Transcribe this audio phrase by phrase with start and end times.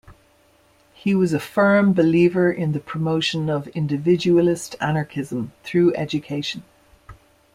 [0.95, 6.63] He was a firm believer in the promotion of individualist anarchism through education.